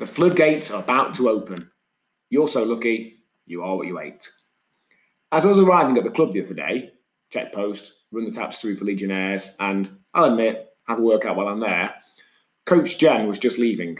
[0.00, 1.70] The floodgates are about to open.
[2.30, 4.30] You're so lucky, you are what you ate.
[5.30, 6.92] As I was arriving at the club the other day,
[7.28, 11.48] check post, run the taps through for Legionnaires, and I'll admit, have a workout while
[11.48, 11.94] I'm there,
[12.64, 13.98] Coach Jen was just leaving.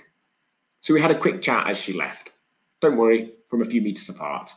[0.81, 2.33] So we had a quick chat as she left.
[2.81, 4.55] Don't worry, from a few metres apart.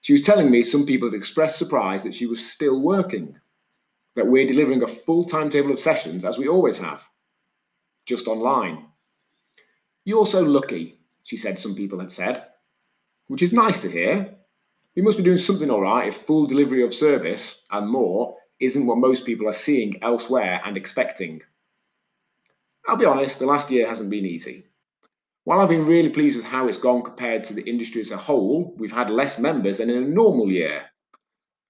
[0.00, 3.38] She was telling me some people had expressed surprise that she was still working,
[4.16, 7.06] that we're delivering a full timetable of sessions as we always have,
[8.04, 8.89] just online.
[10.04, 12.46] You're so lucky, she said some people had said,
[13.28, 14.34] which is nice to hear.
[14.96, 18.86] We must be doing something all right if full delivery of service and more isn't
[18.86, 21.42] what most people are seeing elsewhere and expecting.
[22.88, 24.66] I'll be honest, the last year hasn't been easy.
[25.44, 28.16] While I've been really pleased with how it's gone compared to the industry as a
[28.16, 30.84] whole, we've had less members than in a normal year.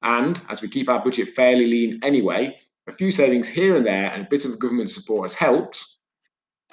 [0.02, 4.10] And as we keep our budget fairly lean anyway, a few savings here and there
[4.12, 5.84] and a bit of government support has helped,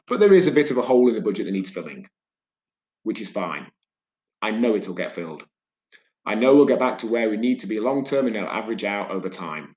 [0.07, 2.07] but there is a bit of a hole in the budget that needs filling,
[3.03, 3.67] which is fine.
[4.41, 5.45] I know it'll get filled.
[6.25, 8.49] I know we'll get back to where we need to be long term and it'll
[8.49, 9.75] average out over time.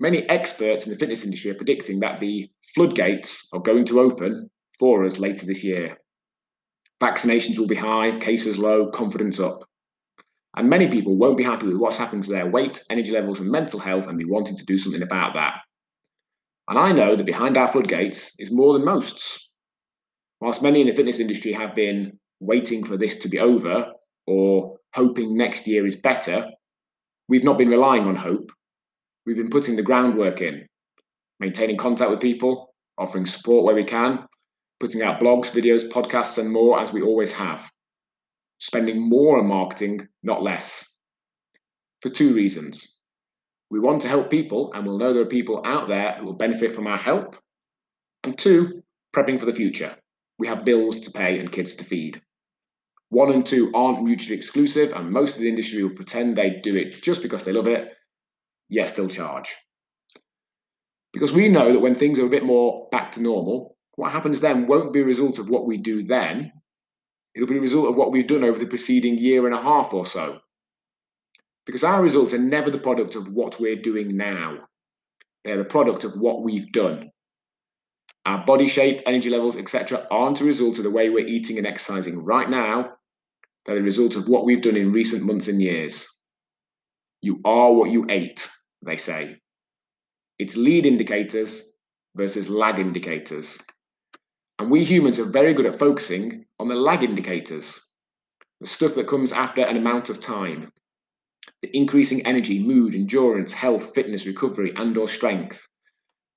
[0.00, 4.48] Many experts in the fitness industry are predicting that the floodgates are going to open
[4.78, 5.98] for us later this year.
[7.00, 9.64] Vaccinations will be high, cases low, confidence up.
[10.56, 13.50] And many people won't be happy with what's happened to their weight, energy levels, and
[13.50, 15.60] mental health and be wanting to do something about that.
[16.68, 19.48] And I know that behind our floodgates is more than most.
[20.40, 23.92] Whilst many in the fitness industry have been waiting for this to be over
[24.26, 26.46] or hoping next year is better,
[27.28, 28.52] we've not been relying on hope.
[29.24, 30.66] We've been putting the groundwork in,
[31.40, 34.26] maintaining contact with people, offering support where we can,
[34.78, 37.68] putting out blogs, videos, podcasts, and more as we always have.
[38.58, 41.00] Spending more on marketing, not less.
[42.02, 42.97] For two reasons.
[43.70, 46.36] We want to help people, and we'll know there are people out there who will
[46.36, 47.36] benefit from our help.
[48.24, 48.82] And two,
[49.14, 49.96] prepping for the future.
[50.38, 52.22] We have bills to pay and kids to feed.
[53.10, 56.76] One and two aren't mutually exclusive, and most of the industry will pretend they do
[56.76, 57.94] it just because they love it.
[58.68, 59.54] Yes, they'll charge.
[61.12, 64.40] Because we know that when things are a bit more back to normal, what happens
[64.40, 66.52] then won't be a result of what we do then.
[67.34, 69.92] It'll be a result of what we've done over the preceding year and a half
[69.92, 70.40] or so.
[71.68, 74.56] Because our results are never the product of what we're doing now.
[75.44, 77.10] They're the product of what we've done.
[78.24, 81.66] Our body shape, energy levels, etc., aren't a result of the way we're eating and
[81.66, 82.94] exercising right now.
[83.66, 86.08] They're the result of what we've done in recent months and years.
[87.20, 88.48] You are what you ate,
[88.80, 89.36] they say.
[90.38, 91.76] It's lead indicators
[92.16, 93.58] versus lag indicators.
[94.58, 97.78] And we humans are very good at focusing on the lag indicators,
[98.62, 100.72] the stuff that comes after an amount of time.
[101.62, 105.66] The increasing energy, mood, endurance, health, fitness, recovery, and or strength.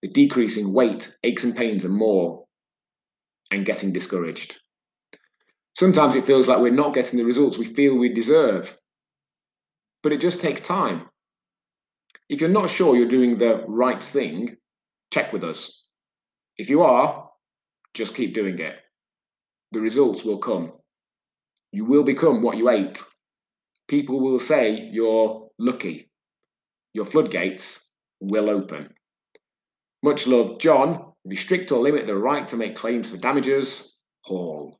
[0.02, 2.46] The decreasing weight, aches and pains, and more.
[3.52, 4.59] And getting discouraged.
[5.76, 8.76] Sometimes it feels like we're not getting the results we feel we deserve.
[10.04, 11.08] But it just takes time.
[12.30, 14.58] If you're not sure you're doing the right thing,
[15.12, 15.86] check with us.
[16.58, 17.30] If you are,
[17.94, 18.76] just keep doing it.
[19.72, 20.74] The results will come.
[21.72, 23.02] You will become what you ate.
[23.91, 26.09] People will say you're lucky.
[26.94, 27.91] Your floodgates
[28.22, 28.94] will open.
[30.02, 31.12] Much love, John.
[31.25, 34.00] Restrict or limit the right to make claims for damages.
[34.24, 34.79] Hall.